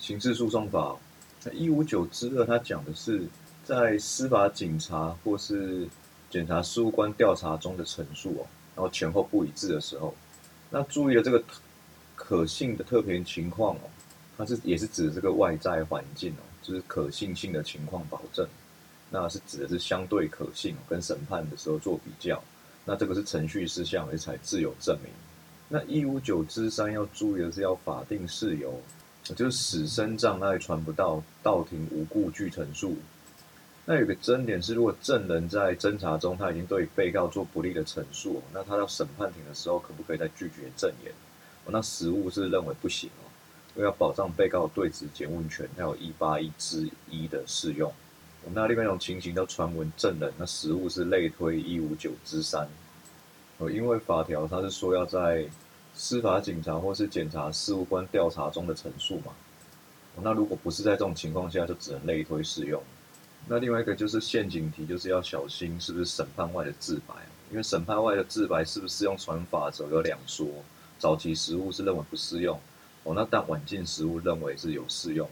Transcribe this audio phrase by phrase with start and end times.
[0.00, 0.96] 刑事诉讼法，
[1.44, 3.22] 那一五九之二，它讲的是
[3.64, 5.86] 在司法警察或是
[6.30, 10.14] 检察事务官调查中的陈述哦，然后前后不一致的时候，
[10.70, 11.44] 那注意了这个
[12.16, 13.80] 可信的特别情况哦，
[14.38, 18.48] 它是也是指这个外在环境哦，就是可信性的情况保证，
[19.10, 22.42] 那是指的是相对可信，跟审判的时候做比较，
[22.86, 25.12] 那这个是程序事项，而才自有证明。
[25.68, 28.80] 那一五九之三要注意的是要法定事由。
[29.22, 32.96] 就是死生障碍传不到，到庭无故拒陈述。
[33.84, 41.12] 那有个争点是，如果证人在侦查中他已经对被告做不利的陈述，那他到审判庭的时候可不可以再拒绝证言？
[41.66, 43.24] 那实务是认为不行哦，
[43.76, 47.92] 因为要保障被告对质检问权，要有一八一之一的适用。
[48.52, 52.68] 那另外一种情形叫传闻证人，那实务是类推一五九之三。
[53.58, 55.46] 哦，因为法条它是说要在。
[56.02, 59.34] 司法警察或是检察事务官调查中的陈述嘛，
[60.22, 62.82] 那如果不是在这种情况下，就只能类推适用。
[63.46, 67.14] 那另外一个就是陷阱题，就是要小心是不是审判外的自白，
[67.50, 70.48] 因为审判外的自白是不是适用传法则有两说。
[70.98, 72.58] 早期实务是认为不适用，
[73.02, 75.28] 哦，那但晚近实务认为是有适用。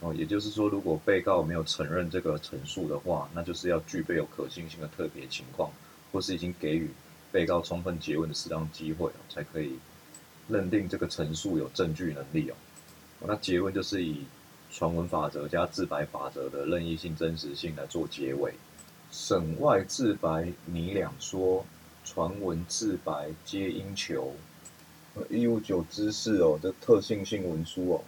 [0.00, 5.70] 哦，也就是说，如果被告没有承认这个陈述的话，那就是要具备有可信性的特别情况，
[6.10, 6.90] 或是已经给予
[7.30, 9.78] 被告充分诘问的适当机会，才可以。
[10.48, 12.54] 认定这个陈述有证据能力哦，
[13.26, 14.24] 那结论就是以
[14.70, 18.52] 传闻法则加自白法则的任意性、真实性来做结尾。
[19.10, 21.64] 审外自白你两说，
[22.04, 24.34] 传闻自白皆应求。
[25.30, 28.04] 一五九知识哦这特性性文书哦，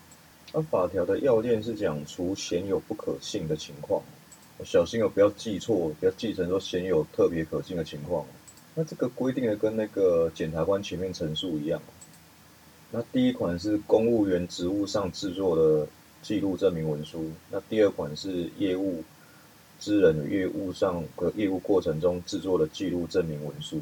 [0.52, 4.02] 那法条的要件是讲除显有不可信的情况，
[4.64, 8.26] 小心哦不要记错，不要记成说显有特别可信的情况。
[8.74, 11.80] 那这个规定的跟那个检察官前面陈述一样。
[12.90, 15.86] 那第一款是公务员职务上制作的
[16.22, 19.04] 记录证明文书，那第二款是业务
[19.78, 23.80] 之人业务上和业务过程中制作的记录证明文书。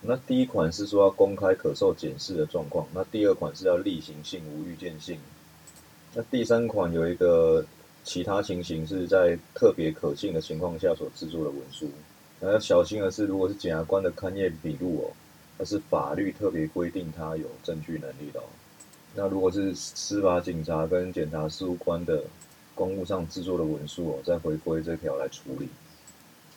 [0.00, 5.18] 那第一款是说要公开可受检视的状况，那第二款是要例行性无预见性。
[6.14, 7.66] 那第三款有一个
[8.04, 11.90] 其他情形是在特别可信的情况下所制作的文书。
[12.38, 15.10] 那要小心的是，如果是检察官的勘验笔录哦。
[15.58, 18.44] 那是法律特别规定他有证据能力的哦。
[19.14, 22.22] 那如果是司法警察跟检察事务官的
[22.74, 25.68] 公务上制作的文书哦，再回归这条来处理。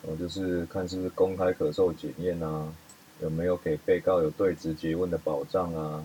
[0.02, 2.72] 哦，就是看是不是公开可受检验啊，
[3.20, 6.04] 有没有给被告有对质诘问的保障啊？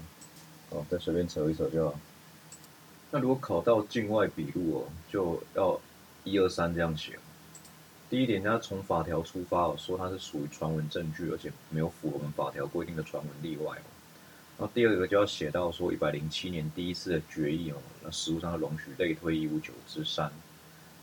[0.69, 1.99] 哦，再随便扯一扯就好。
[3.11, 5.79] 那如果考到境外笔录哦，就要
[6.23, 7.17] 一二三这样写。
[8.09, 13.87] 第一点，他从法条出发哦，说它是属于传闻证据，而且没有符合我们法条规定的传闻例外哦。
[14.57, 20.31] 然后第二个就要写到说，一百零七年第一次的决议哦，那实务上要容许类推一五九之三。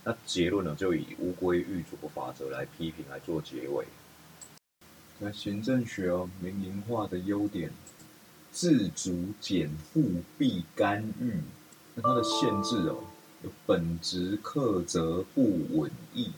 [0.03, 3.85] 那结论呢，就以乌龟玉镯法则来批评来做结尾。
[5.19, 7.71] 那行政学哦，民营化的优点，
[8.51, 11.35] 自主减负必干预。
[11.93, 13.03] 那它的限制哦，
[13.43, 16.31] 有本职克责不稳议。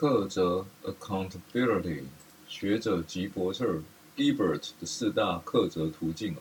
[0.00, 2.04] 克责 accountability，
[2.48, 3.82] 学者吉伯特
[4.16, 6.32] Gilbert 的四大克责途径。
[6.36, 6.38] 哦，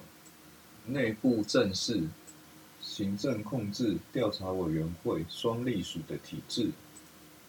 [0.86, 2.08] 内部正式、
[2.80, 6.72] 行政控制、调查委员会双隶属的体制，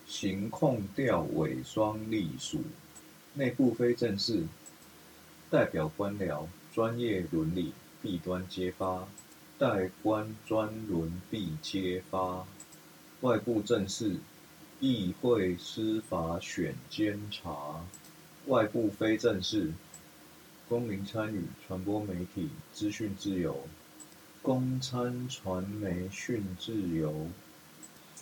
[0.05, 2.59] 行控调委双隶属，
[3.35, 4.43] 内部非正式，
[5.49, 7.73] 代表官僚专业伦理
[8.03, 9.07] 弊端揭发，
[9.57, 12.45] 代官专伦必揭发，
[13.21, 14.17] 外部正式。
[14.81, 17.85] 议会司法选监察，
[18.47, 19.71] 外部非正式，
[20.71, 23.69] 公民参与，传播媒体，资讯自由，
[24.41, 27.27] 公参传媒讯自由。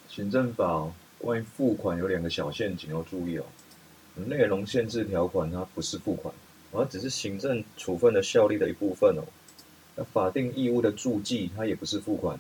[0.09, 3.45] 行政法关于付款有两个小陷阱要注意哦。
[4.17, 6.35] 内容限制条款它不是付款，
[6.73, 9.23] 而只是行政处分的效力的一部分哦。
[9.95, 12.37] 那法定义务的注记它也不是付款。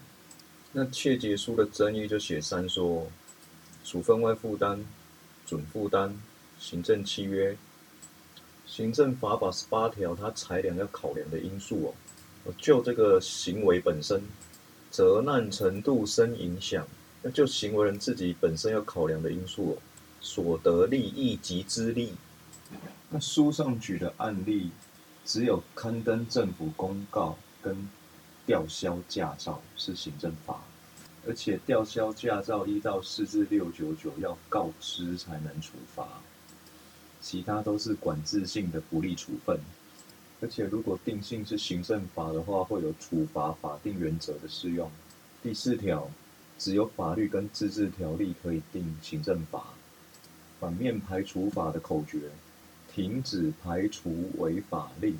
[0.73, 3.07] 那切结书的争议就写三说。
[3.89, 4.85] 处分外负担、
[5.47, 6.15] 准负担、
[6.59, 7.57] 行政契约、
[8.67, 11.95] 行政法把十八条，它裁量要考量的因素
[12.45, 12.53] 哦。
[12.59, 14.23] 就这个行为本身，
[14.91, 16.87] 责难程度生影响，
[17.23, 19.77] 那就行为人自己本身要考量的因素哦。
[20.21, 22.13] 所得利益及资利，
[23.09, 24.71] 那书上举的案例，
[25.25, 27.89] 只有刊登政府公告跟
[28.45, 30.63] 吊销驾照是行政法。
[31.29, 36.09] 而且吊销驾照一到四至六九九要告知才能处罚，
[37.21, 39.61] 其他都是管制性的不利处分。
[40.41, 44.91] 而且如果定性是行政法的话，会有处罚法定原则的适用。
[45.43, 46.11] 第四条，
[46.59, 49.75] 只有法律跟自治条例可以定行政法。
[50.59, 52.31] 反面排除法的口诀：
[52.95, 55.19] 停止排除违法令，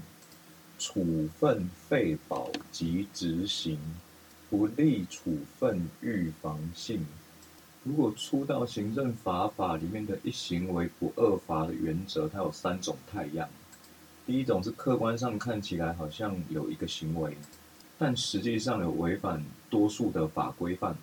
[0.79, 3.79] 处分废保及执行，
[4.51, 7.07] 不利处分预防性。
[7.85, 13.49] 如果出到行政法法里面的一行为不二罚的原则，它有三种太阳。
[14.27, 17.37] 第一种是客观上看起来好像有一个行为。
[18.01, 20.97] 但实际上有违反多数的法规范，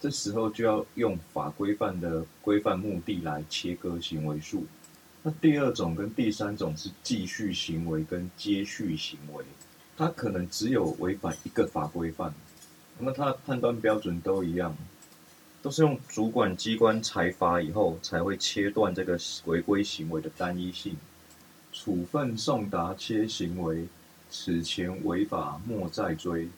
[0.00, 4.66] 这时候就要用法规范的规范目的来切割行为数。
[5.22, 9.44] 那第二种跟第三种是继续行为跟接续行为，
[9.96, 12.34] 它可能只有违反一个法规范，
[13.00, 14.76] 那么他的判断标准都一样，
[15.62, 20.96] 都是用主管机关裁罚以后才会切断这个违规行为的单一性，
[21.72, 23.88] 处分送达切行为。
[24.32, 26.48] 此前违法莫再追，